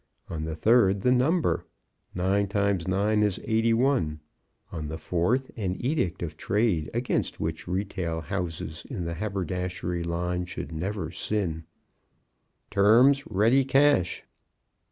[0.31, 1.67] On the third the number,
[2.15, 4.19] Nine times nine is eighty one.
[4.71, 10.45] On the fourth, an edict of trade against which retail houses in the haberdashery line
[10.47, 11.65] should never sin,
[12.71, 14.23] "Terms: Ready cash."